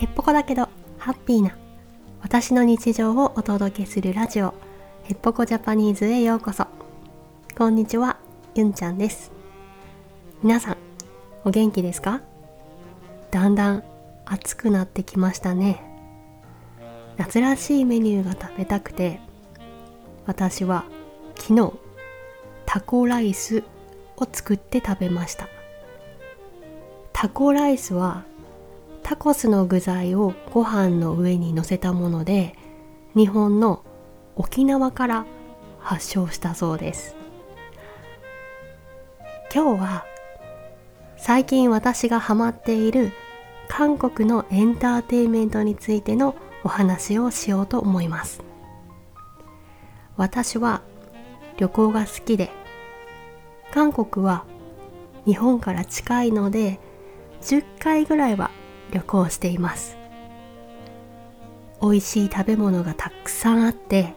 [0.00, 0.66] へっぽこだけど
[0.96, 1.54] ハッピーな
[2.22, 4.54] 私の日常をお届けするラジオ
[5.04, 6.66] へっぽこジャパニーズへようこそ。
[7.54, 8.16] こんにちは
[8.54, 9.30] ゆんちゃんです。
[10.42, 10.76] 皆さん
[11.44, 12.22] お元気ですか？
[13.30, 13.84] だんだん
[14.24, 15.84] 暑くなってきましたね。
[17.18, 19.20] 夏らしいメニューが食べたくて
[20.24, 20.86] 私は
[21.36, 21.74] 昨日
[22.64, 23.64] タコライス
[24.16, 25.46] を作って食べました。
[27.12, 28.24] タコライスは
[29.10, 32.54] タコスの具材をご飯の上に乗せたもので
[33.16, 33.84] 日本の
[34.36, 35.26] 沖縄から
[35.80, 37.16] 発祥したそうです。
[39.52, 40.04] 今日は
[41.16, 43.10] 最近私がハマっている
[43.66, 48.44] 韓国のエンターテインメントについてのお話をしようと思います。
[50.16, 50.82] 私は
[51.56, 52.48] 旅行が好きで
[53.72, 54.44] 韓国は
[55.26, 56.78] 日本から近いので
[57.42, 58.52] 10回ぐらいは
[58.90, 59.96] 旅行しています。
[61.82, 64.14] 美味しい食べ物がたくさんあって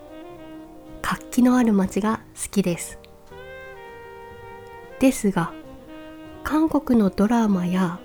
[1.02, 3.00] 活気のある街が好きです。
[5.00, 5.54] ですが
[6.44, 8.00] 韓国のドラマや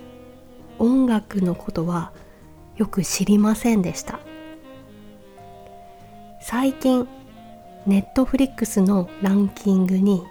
[0.79, 2.13] 音楽のことは
[2.77, 4.21] よく知りませんでした。
[6.41, 7.09] 最近
[7.87, 10.25] ネットフリックスのランキングに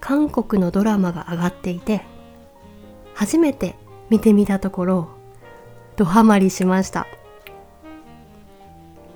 [0.00, 2.02] 韓国のドラマが上がっていて
[3.14, 3.74] 初めて
[4.10, 5.17] 見てみたところ
[5.98, 7.08] ドハマりしました。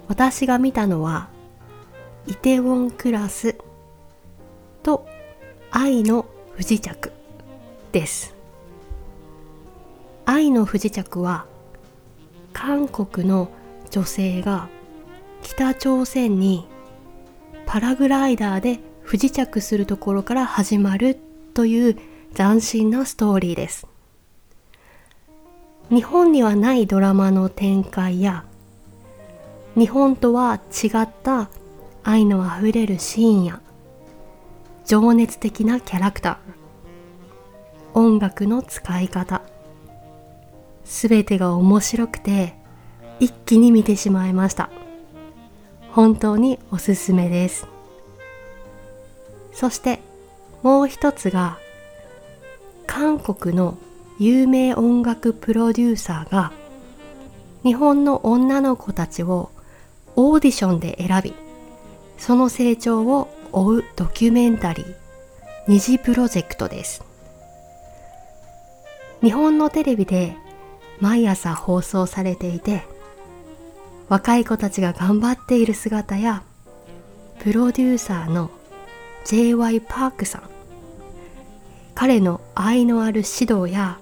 [0.08, 1.28] 私が見たのは
[2.26, 3.56] イテウォンクラス
[4.82, 5.06] と
[5.70, 7.12] 愛の不時着
[7.92, 8.34] です。
[10.24, 11.46] 愛の不時着は
[12.52, 13.48] 韓国の
[13.90, 14.68] 女性が
[15.40, 16.66] 北朝鮮に
[17.64, 21.16] パラグライダーで不時着するところから始まる
[21.54, 21.96] という
[22.34, 23.91] 斬新なストーリーです。
[25.92, 28.44] 日本にはないドラマの展開や
[29.76, 31.50] 日本とは違った
[32.02, 33.60] 愛のあふれるシーンや
[34.86, 39.42] 情熱的なキャラクター音楽の使い方
[40.84, 42.54] すべてが面白くて
[43.20, 44.70] 一気に見てしまいました。
[45.92, 47.68] 本当におすすめです。
[49.52, 50.00] そして
[50.62, 51.58] もう一つが
[52.86, 53.76] 韓国の
[54.22, 56.52] 有名音楽プロデューサーが
[57.64, 59.50] 日本の女の子たちを
[60.14, 61.34] オーディションで選び
[62.18, 64.94] その成長を追うドキュメンタリー
[65.66, 67.02] 二次プロジェクトです
[69.22, 70.36] 日本のテレビで
[71.00, 72.84] 毎朝放送されていて
[74.08, 76.44] 若い子たちが頑張っている姿や
[77.40, 78.52] プロデューサーの
[79.24, 79.80] J.Y.
[79.80, 80.42] パークさん
[81.96, 83.98] 彼の愛のある指導や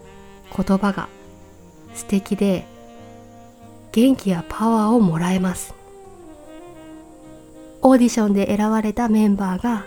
[0.57, 1.09] 言葉が
[1.95, 2.67] 素敵で
[3.93, 5.75] 元気やパワーをもらえます。
[7.83, 9.85] オーディションで選ばれたメンバーが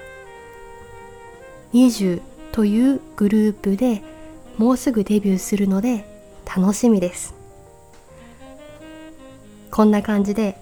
[1.74, 4.02] 20というグループで
[4.58, 6.06] もうすぐデビューするので
[6.46, 7.36] 楽しみです。
[9.72, 10.58] こんな感じで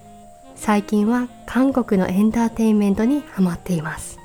[0.56, 4.19] 最近は韓国のエンターテインメントにハマっています。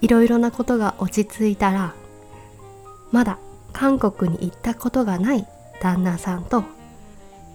[0.00, 1.94] いろいろなことが落ち着いたら
[3.12, 3.38] まだ
[3.72, 5.46] 韓国に行ったことがない
[5.80, 6.64] 旦那さんと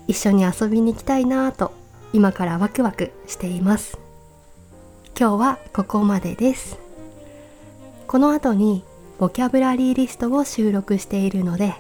[0.07, 1.73] 一緒に遊びに行きたいなぁと
[2.13, 3.97] 今からワクワクしています。
[5.17, 6.77] 今日はここまでです。
[8.07, 8.83] この後に
[9.17, 11.73] ボキャブラリーリストを収録しているので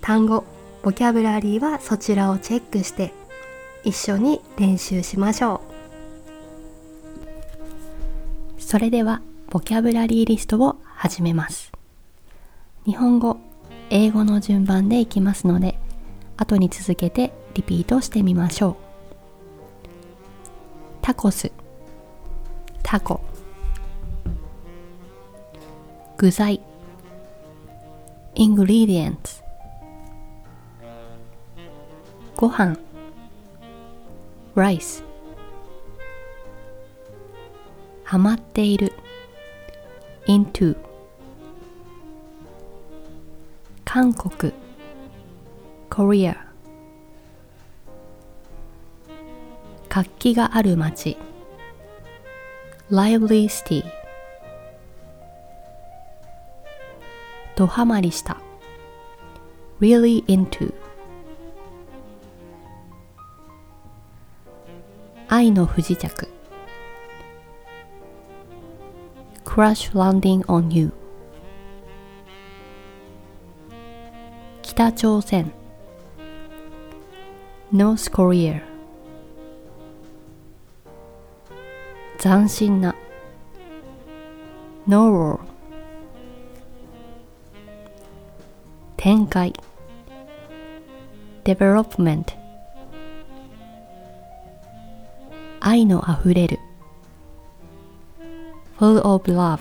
[0.00, 0.44] 単語
[0.82, 3.12] ボキャブラリーはそちらをチェックして
[3.84, 5.60] 一緒に練習しましょ
[8.58, 8.60] う。
[8.62, 11.72] それではボキャブラリーリストを始めます。
[12.84, 13.38] 日本語
[13.94, 15.78] 英語の順番でいきますので
[16.38, 18.76] 後に続けてリピートしてみましょう。
[21.02, 21.52] タコス。
[22.82, 23.20] タコ。
[26.16, 26.62] 具材。
[28.34, 29.42] ingredients
[32.34, 32.78] ご飯。
[34.56, 35.04] rice
[38.04, 38.94] ハマっている。
[40.26, 40.78] into
[43.84, 44.52] 韓国
[45.90, 46.36] Korea
[49.88, 51.18] 活気がある街
[52.90, 53.84] Lively City
[57.54, 58.38] ドハマりした
[59.80, 60.72] Really into
[65.28, 66.28] 愛の不時着
[69.44, 70.92] Crash landing on you
[74.74, 75.52] 北朝鮮
[77.70, 78.62] North Korea
[82.18, 82.94] 斬新な
[84.88, 85.40] Novel
[88.96, 89.52] 展開
[91.44, 92.24] Development
[95.60, 96.58] 愛のあふれる
[98.78, 99.58] Full of love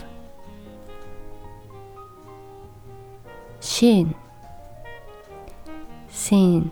[3.60, 4.16] シーン
[6.14, 6.70] Scene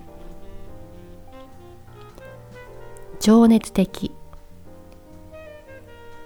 [3.20, 3.86] 情熱的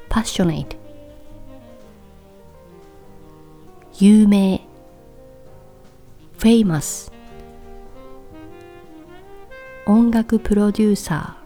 [0.09, 0.75] Passionate
[3.99, 4.59] 有名
[6.39, 7.07] Famous
[9.85, 11.43] 音楽プロデューサー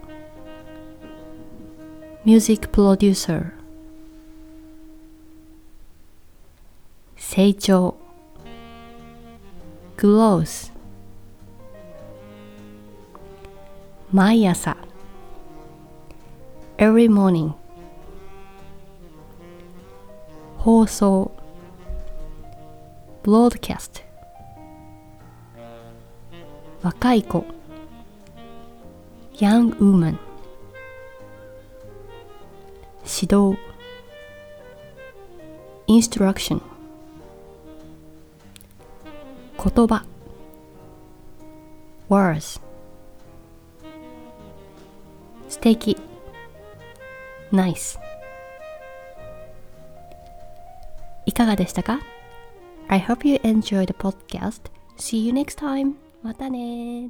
[2.25, 3.51] Music Producer
[7.17, 7.95] 成長
[9.97, 10.76] Growth
[14.09, 14.77] 毎朝
[16.77, 17.51] Every morning
[20.57, 21.31] 放送
[23.24, 24.01] Broadcast
[26.81, 27.44] 若い子
[29.33, 30.18] Young woman
[33.03, 33.57] 指導
[35.88, 36.62] Instruction
[39.57, 40.06] 言葉
[42.07, 42.66] Words
[45.67, 45.97] 敵
[47.51, 47.99] ナイス
[51.25, 51.99] いかがでしたか
[52.87, 54.71] ?I hope you enjoyed the podcast.
[54.97, 55.95] See you next time.
[56.23, 57.09] またね